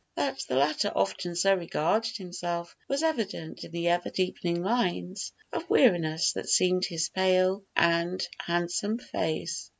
[0.15, 5.69] That the latter often so regarded himself was evident in the ever deepening lines of
[5.69, 9.69] weariness that seamed his pale and handsome face.